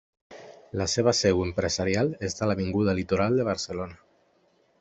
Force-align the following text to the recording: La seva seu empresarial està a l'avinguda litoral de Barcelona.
La 0.81 0.87
seva 0.93 1.13
seu 1.19 1.43
empresarial 1.47 2.11
està 2.31 2.47
a 2.47 2.51
l'avinguda 2.53 2.99
litoral 3.01 3.41
de 3.41 3.49
Barcelona. 3.53 4.01